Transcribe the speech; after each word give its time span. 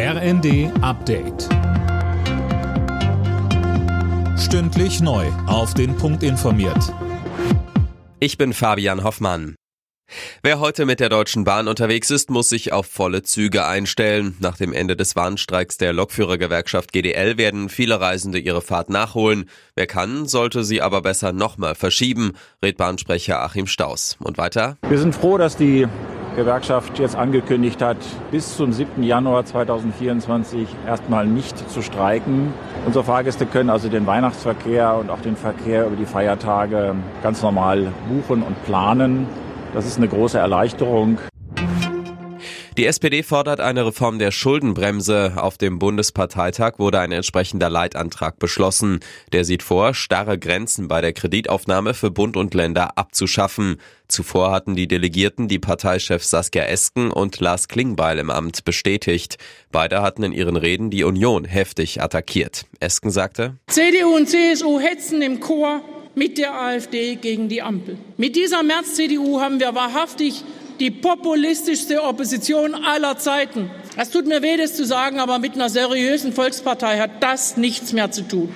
RND 0.00 0.70
Update. 0.80 1.48
Stündlich 4.38 5.00
neu. 5.00 5.26
Auf 5.48 5.74
den 5.74 5.96
Punkt 5.96 6.22
informiert. 6.22 6.94
Ich 8.20 8.38
bin 8.38 8.52
Fabian 8.52 9.02
Hoffmann. 9.02 9.56
Wer 10.44 10.60
heute 10.60 10.86
mit 10.86 11.00
der 11.00 11.08
Deutschen 11.08 11.42
Bahn 11.42 11.66
unterwegs 11.66 12.12
ist, 12.12 12.30
muss 12.30 12.48
sich 12.48 12.72
auf 12.72 12.86
volle 12.86 13.24
Züge 13.24 13.66
einstellen. 13.66 14.36
Nach 14.38 14.56
dem 14.56 14.72
Ende 14.72 14.94
des 14.94 15.16
Warnstreiks 15.16 15.78
der 15.78 15.92
Lokführergewerkschaft 15.92 16.92
GDL 16.92 17.36
werden 17.36 17.68
viele 17.68 18.00
Reisende 18.00 18.38
ihre 18.38 18.62
Fahrt 18.62 18.90
nachholen. 18.90 19.50
Wer 19.74 19.88
kann, 19.88 20.28
sollte 20.28 20.62
sie 20.62 20.80
aber 20.80 21.02
besser 21.02 21.32
nochmal 21.32 21.74
verschieben, 21.74 22.34
rät 22.62 22.76
Bahnsprecher 22.76 23.42
Achim 23.42 23.66
Staus. 23.66 24.16
Und 24.20 24.38
weiter? 24.38 24.78
Wir 24.88 24.98
sind 25.00 25.16
froh, 25.16 25.38
dass 25.38 25.56
die 25.56 25.88
Gewerkschaft 26.38 27.00
jetzt 27.00 27.16
angekündigt 27.16 27.82
hat, 27.82 27.96
bis 28.30 28.56
zum 28.56 28.72
7. 28.72 29.02
Januar 29.02 29.44
2024 29.44 30.68
erstmal 30.86 31.26
nicht 31.26 31.68
zu 31.68 31.82
streiken. 31.82 32.54
Unsere 32.86 33.02
Fahrgäste 33.02 33.44
können 33.44 33.70
also 33.70 33.88
den 33.88 34.06
Weihnachtsverkehr 34.06 34.94
und 34.98 35.10
auch 35.10 35.20
den 35.20 35.34
Verkehr 35.34 35.86
über 35.86 35.96
die 35.96 36.06
Feiertage 36.06 36.94
ganz 37.24 37.42
normal 37.42 37.92
buchen 38.08 38.44
und 38.44 38.64
planen. 38.64 39.26
Das 39.74 39.84
ist 39.84 39.96
eine 39.96 40.06
große 40.06 40.38
Erleichterung. 40.38 41.18
Die 42.78 42.86
SPD 42.86 43.24
fordert 43.24 43.58
eine 43.58 43.84
Reform 43.84 44.20
der 44.20 44.30
Schuldenbremse. 44.30 45.32
Auf 45.34 45.58
dem 45.58 45.80
Bundesparteitag 45.80 46.74
wurde 46.78 47.00
ein 47.00 47.10
entsprechender 47.10 47.68
Leitantrag 47.68 48.38
beschlossen. 48.38 49.00
Der 49.32 49.44
sieht 49.44 49.64
vor, 49.64 49.94
starre 49.94 50.38
Grenzen 50.38 50.86
bei 50.86 51.00
der 51.00 51.12
Kreditaufnahme 51.12 51.92
für 51.92 52.12
Bund 52.12 52.36
und 52.36 52.54
Länder 52.54 52.96
abzuschaffen. 52.96 53.80
Zuvor 54.06 54.52
hatten 54.52 54.76
die 54.76 54.86
Delegierten 54.86 55.48
die 55.48 55.58
Parteichefs 55.58 56.30
Saskia 56.30 56.66
Esken 56.66 57.10
und 57.10 57.40
Lars 57.40 57.66
Klingbeil 57.66 58.20
im 58.20 58.30
Amt 58.30 58.64
bestätigt. 58.64 59.38
Beide 59.72 60.00
hatten 60.00 60.22
in 60.22 60.30
ihren 60.30 60.54
Reden 60.56 60.90
die 60.90 61.02
Union 61.02 61.44
heftig 61.46 62.00
attackiert. 62.00 62.64
Esken 62.78 63.10
sagte, 63.10 63.56
CDU 63.66 64.14
und 64.14 64.28
CSU 64.28 64.78
hetzen 64.78 65.20
im 65.20 65.40
Chor 65.40 65.80
mit 66.14 66.38
der 66.38 66.54
AfD 66.54 67.16
gegen 67.16 67.48
die 67.48 67.60
Ampel. 67.60 67.98
Mit 68.16 68.36
dieser 68.36 68.62
März-CDU 68.62 69.40
haben 69.40 69.58
wir 69.58 69.74
wahrhaftig 69.74 70.44
die 70.80 70.90
populistischste 70.90 72.02
Opposition 72.02 72.74
aller 72.74 73.18
Zeiten. 73.18 73.70
Es 73.96 74.10
tut 74.10 74.26
mir 74.26 74.42
weh, 74.42 74.56
das 74.56 74.74
zu 74.74 74.84
sagen, 74.84 75.18
aber 75.18 75.38
mit 75.38 75.54
einer 75.54 75.68
seriösen 75.68 76.32
Volkspartei 76.32 76.98
hat 76.98 77.22
das 77.22 77.56
nichts 77.56 77.92
mehr 77.92 78.10
zu 78.10 78.22
tun. 78.22 78.54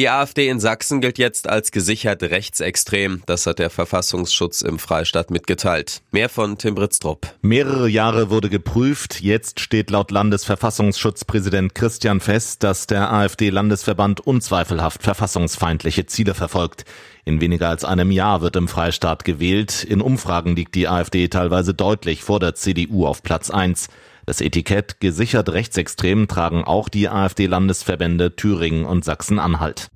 Die 0.00 0.08
AfD 0.08 0.48
in 0.48 0.60
Sachsen 0.60 1.02
gilt 1.02 1.18
jetzt 1.18 1.46
als 1.46 1.72
gesichert 1.72 2.22
rechtsextrem. 2.22 3.22
Das 3.26 3.44
hat 3.44 3.58
der 3.58 3.68
Verfassungsschutz 3.68 4.62
im 4.62 4.78
Freistaat 4.78 5.30
mitgeteilt. 5.30 6.00
Mehr 6.10 6.30
von 6.30 6.56
Tim 6.56 6.74
Britztrup. 6.74 7.26
Mehrere 7.42 7.86
Jahre 7.86 8.30
wurde 8.30 8.48
geprüft. 8.48 9.20
Jetzt 9.20 9.60
steht 9.60 9.90
laut 9.90 10.10
Landesverfassungsschutzpräsident 10.10 11.74
Christian 11.74 12.20
fest, 12.20 12.62
dass 12.62 12.86
der 12.86 13.12
AfD-Landesverband 13.12 14.20
unzweifelhaft 14.20 15.02
verfassungsfeindliche 15.02 16.06
Ziele 16.06 16.32
verfolgt. 16.32 16.86
In 17.26 17.42
weniger 17.42 17.68
als 17.68 17.84
einem 17.84 18.10
Jahr 18.10 18.40
wird 18.40 18.56
im 18.56 18.68
Freistaat 18.68 19.26
gewählt. 19.26 19.84
In 19.84 20.00
Umfragen 20.00 20.56
liegt 20.56 20.76
die 20.76 20.88
AfD 20.88 21.28
teilweise 21.28 21.74
deutlich 21.74 22.22
vor 22.22 22.40
der 22.40 22.54
CDU 22.54 23.06
auf 23.06 23.22
Platz 23.22 23.50
1. 23.50 23.88
Das 24.26 24.40
Etikett 24.40 25.00
gesichert 25.00 25.48
rechtsextrem 25.48 26.28
tragen 26.28 26.64
auch 26.64 26.88
die 26.88 27.08
AfD-Landesverbände 27.08 28.36
Thüringen 28.36 28.84
und 28.84 29.04
Sachsen-Anhalt. 29.04 29.88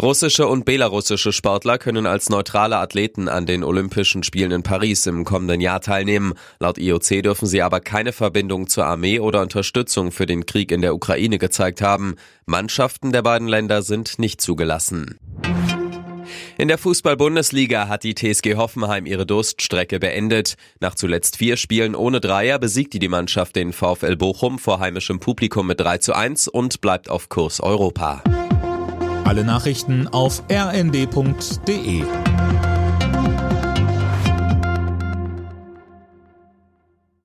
Russische 0.00 0.46
und 0.46 0.64
belarussische 0.64 1.32
Sportler 1.32 1.78
können 1.78 2.06
als 2.06 2.28
neutrale 2.28 2.78
Athleten 2.78 3.28
an 3.28 3.46
den 3.46 3.62
Olympischen 3.62 4.22
Spielen 4.22 4.50
in 4.50 4.62
Paris 4.62 5.06
im 5.06 5.24
kommenden 5.24 5.60
Jahr 5.60 5.80
teilnehmen. 5.80 6.34
Laut 6.58 6.78
IOC 6.78 7.22
dürfen 7.22 7.46
sie 7.46 7.62
aber 7.62 7.80
keine 7.80 8.12
Verbindung 8.12 8.68
zur 8.68 8.86
Armee 8.86 9.20
oder 9.20 9.42
Unterstützung 9.42 10.10
für 10.10 10.26
den 10.26 10.46
Krieg 10.46 10.72
in 10.72 10.80
der 10.80 10.94
Ukraine 10.94 11.38
gezeigt 11.38 11.82
haben. 11.82 12.16
Mannschaften 12.46 13.12
der 13.12 13.22
beiden 13.22 13.48
Länder 13.48 13.82
sind 13.82 14.18
nicht 14.18 14.40
zugelassen. 14.40 15.18
In 16.58 16.68
der 16.68 16.78
Fußball-Bundesliga 16.78 17.88
hat 17.88 18.04
die 18.04 18.14
TSG 18.14 18.56
Hoffenheim 18.56 19.06
ihre 19.06 19.26
Durststrecke 19.26 19.98
beendet. 19.98 20.54
Nach 20.80 20.94
zuletzt 20.94 21.36
vier 21.36 21.56
Spielen 21.56 21.94
ohne 21.94 22.20
Dreier 22.20 22.58
besiegte 22.58 22.98
die 22.98 23.08
Mannschaft 23.08 23.56
den 23.56 23.72
VfL 23.72 24.16
Bochum 24.16 24.58
vor 24.58 24.80
heimischem 24.80 25.20
Publikum 25.20 25.66
mit 25.66 25.80
3 25.80 25.98
zu 25.98 26.14
1 26.14 26.48
und 26.48 26.80
bleibt 26.80 27.08
auf 27.08 27.28
Kurs 27.28 27.60
Europa. 27.60 28.22
Alle 29.24 29.44
Nachrichten 29.44 30.08
auf 30.08 30.42
rnd.de 30.50 32.02